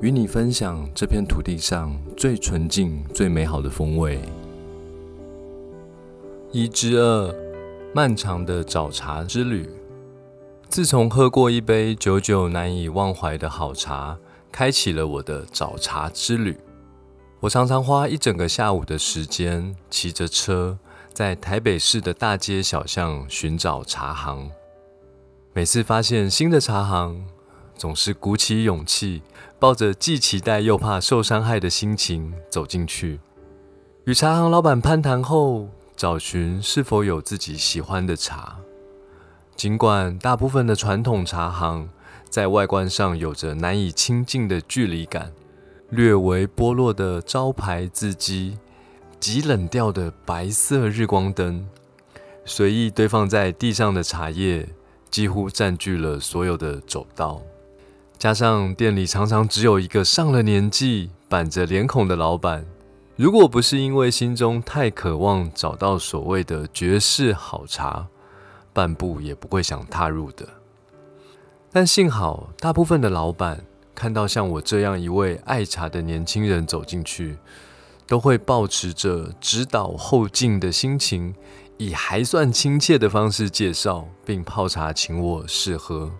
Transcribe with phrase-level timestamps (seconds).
[0.00, 4.18] 与你分享这片土地上最纯净、最美好的风味。
[6.50, 7.34] 一之二，
[7.94, 9.68] 漫长的找茶之旅。
[10.68, 14.18] 自从喝过一杯久久难以忘怀的好茶，
[14.50, 16.58] 开启了我的找茶之旅。
[17.40, 20.76] 我常常花一整个下午的时间，骑着车
[21.12, 24.50] 在台北市的大街小巷寻找茶行。
[25.52, 27.24] 每次发现新的茶行，
[27.76, 29.22] 总是鼓起勇气。
[29.58, 33.18] 抱着既期待又怕受伤害的心情走进去，
[34.04, 38.58] 与茶行老板攀谈后，找寻是否有自己喜欢的茶。
[39.56, 41.88] 尽管大部分的传统茶行
[42.28, 45.32] 在外观上有着难以亲近的距离感，
[45.88, 48.58] 略为剥落的招牌字迹，
[49.18, 51.66] 极冷调的白色日光灯，
[52.44, 54.68] 随意堆放在地上的茶叶，
[55.08, 57.40] 几乎占据了所有的走道。
[58.24, 62.64] 加上店里常常只有一个上了年纪、板着脸孔的老板，
[63.16, 68.06] 如果不是因为心中太渴望找到所谓的绝世好茶，
[68.72, 70.48] 半步也不会想踏入的。
[71.70, 73.62] 但幸好，大部分的老板
[73.94, 77.36] 看到像我这样一位爱茶的年轻人走进去，
[78.06, 81.34] 都会保持着指导后进的心情，
[81.76, 86.10] 以还算亲切的方式介绍，并泡茶请我试喝。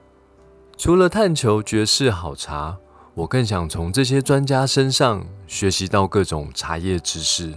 [0.85, 2.77] 除了探求绝世好茶，
[3.15, 7.55] 我更想从这些专家身上学习到各种茶叶知识。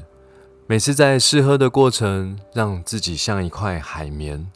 [0.66, 4.50] 每次在试喝的过程，让自己像一块海绵，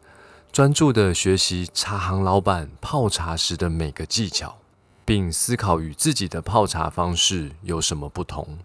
[0.53, 4.55] 专注地学习茶行老板泡茶时的每个技巧，
[5.03, 8.57] 并思考与自己的泡茶方式有什么不同。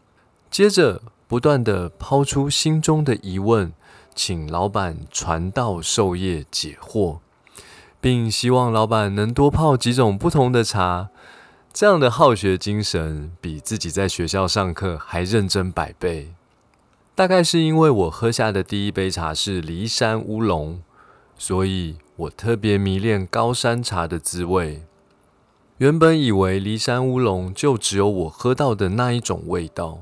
[0.53, 3.73] 接着，不断地抛出心中的疑问，
[4.15, 7.19] 请老板传道授业解惑。
[8.01, 11.11] 并希望老板能多泡几种不同的茶，
[11.73, 16.35] 这样的好学精神比自己在学校上课还认真百倍。
[17.15, 20.83] 大概是因为我喝下的第一杯茶是骊山乌龙，
[21.39, 24.83] 所以我特别迷恋高山茶的滋味。
[25.79, 30.01] 原本以为骊山乌龙就只有我喝到的那一种味道，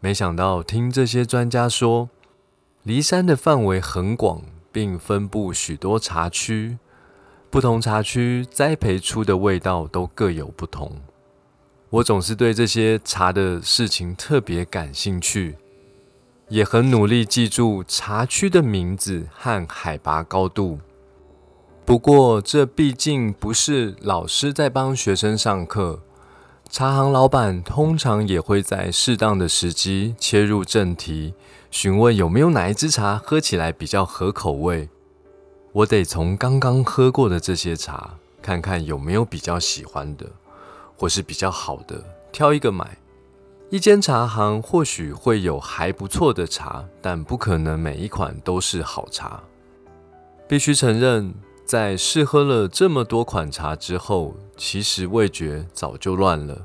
[0.00, 2.08] 没想到听这些专家说，
[2.84, 6.78] 骊山的范围很广，并分布许多茶区。
[7.50, 11.00] 不同茶区栽培出的味道都各有不同。
[11.88, 15.56] 我总是对这些茶的事情特别感兴趣，
[16.48, 20.80] 也很努力记住茶区的名字和海拔高度。
[21.84, 26.00] 不过，这毕竟不是老师在帮学生上课，
[26.68, 31.34] 茶行老板通常也会在适当的时机切入正题，
[31.70, 34.88] 询问有没有哪一支茶喝起来比较合口味。
[35.76, 40.24] 我得从刚刚喝过的这些茶，看看有没有比较喜欢的，
[40.96, 42.96] 或是比较好的，挑一个买。
[43.68, 49.42] 一间茶行或许会有还不错的茶，但不可能每一款都是好茶。
[50.48, 51.34] 必须承认，
[51.66, 56.64] 在试喝了这么多款茶之后，其实味觉早就乱了，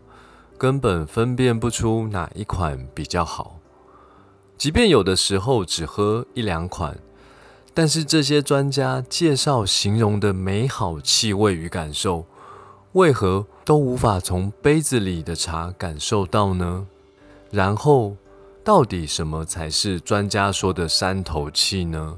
[0.57, 3.57] 根本分辨不出哪一款比较好。
[4.57, 6.97] 即便有的时候只喝一两款。
[7.73, 12.25] 但是这些专家介绍形容的美好气味与感受，
[12.93, 16.87] 为何都无法从杯子里的茶感受到呢？
[17.49, 18.17] 然后，
[18.63, 22.17] 到底什么才是专家说的山头气呢？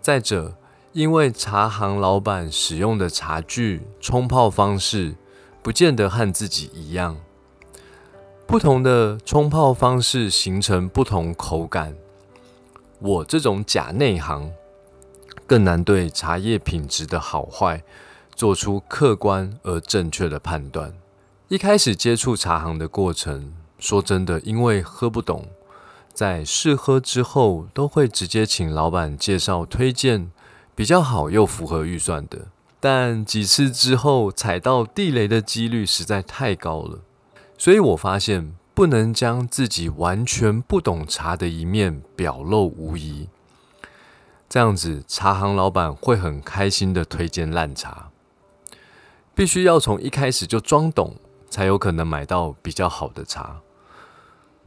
[0.00, 0.54] 再者，
[0.92, 5.16] 因为茶行老板使用的茶具、冲泡方式，
[5.62, 7.16] 不见得和自己一样，
[8.46, 11.96] 不同的冲泡方式形成不同口感。
[13.04, 14.50] 我这种假内行，
[15.46, 17.82] 更难对茶叶品质的好坏
[18.34, 20.94] 做出客观而正确的判断。
[21.48, 25.48] 一开始接触茶行的过程，说真的，因为喝不懂，
[26.14, 30.30] 在试喝之后，都会直接请老板介绍推荐
[30.74, 32.46] 比较好又符合预算的。
[32.80, 37.00] 但几次之后，踩到地雷的几率实在太高了，
[37.58, 38.56] 所以我发现。
[38.74, 43.28] 不能将自己完全不懂茶的一面表露无遗，
[44.48, 48.10] 这样子茶行老板会很开心的推荐烂茶。
[49.32, 51.16] 必须要从一开始就装懂，
[51.48, 53.60] 才有可能买到比较好的茶。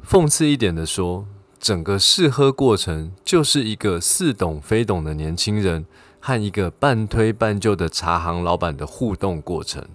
[0.06, 1.26] 讽刺一点的说，
[1.60, 5.86] 整个试喝过程就是一个似懂非懂的年轻人
[6.22, 9.86] 和一个半推半就的茶行老板的互动过程。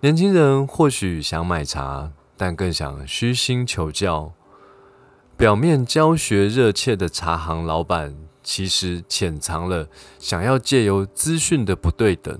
[0.00, 4.32] 年轻人或许想买茶，但更想虚心求教。
[5.36, 9.88] 表面教学热切的茶行老板，其实潜藏了
[10.18, 12.38] 想要借由资讯的不对等，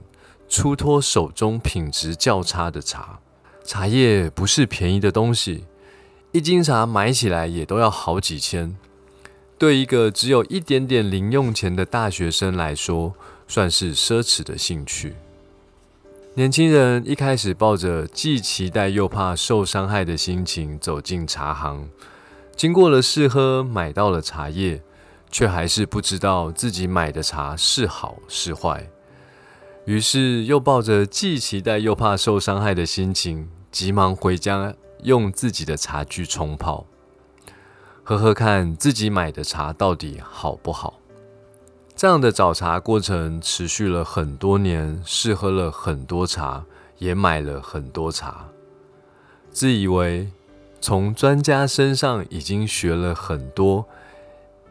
[0.49, 3.21] 出脱手中品质较差的茶。
[3.65, 5.65] 茶叶不是便宜的东西。
[6.33, 8.77] 一斤茶买起来也都要好几千，
[9.59, 13.15] 对一个只有一点点零用钱的大学生来说，
[13.49, 15.15] 算是奢侈的兴趣。
[16.37, 21.88] 年轻人一开始抱着既期待又怕受伤害的心情走进茶行，
[22.55, 24.83] 经过了试喝，买到了茶叶，
[25.31, 28.91] 却还是不知道自己买的茶是好是坏，
[29.87, 34.75] 于是又抱着既期待又怕受伤害的心情，急忙回家。
[35.03, 36.87] 用自己的茶具冲泡，
[38.03, 40.99] 喝喝看自己买的茶到底好不好。
[41.97, 46.63] 这样的找茶过程持续了很多年，试喝了很多茶，
[46.99, 48.49] 也买了很多茶。
[49.51, 50.29] 自以为
[50.79, 53.87] 从专家身上已经学了很多，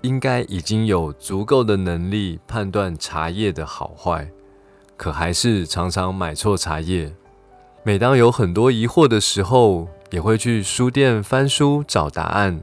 [0.02, 4.30] 应该已经有足够的能力判断茶叶的好坏，
[4.96, 7.16] 可还是常常买错茶叶。
[7.82, 12.62] 每当有很多疑惑的时候，也会去书店翻书找答案，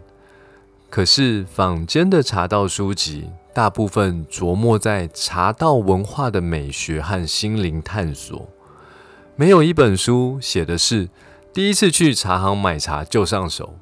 [0.88, 8.48] 可是坊间的茶道书籍大部分琢磨在茶道文化的美学和心灵探索，
[9.36, 11.10] 没有一本书写的是
[11.52, 13.74] 第一次去茶行买茶就上手，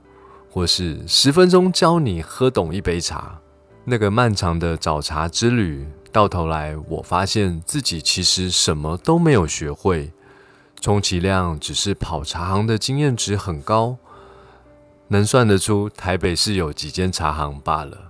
[0.50, 3.38] 或是十分钟教你喝懂一杯茶。
[3.84, 10.12] 那个漫长的找茶之旅，到头来我发现自己其实什么都没有学会。
[10.80, 13.98] 充其量只是跑茶行的经验值很高，
[15.08, 18.09] 能算得出台北市有几间茶行罢了。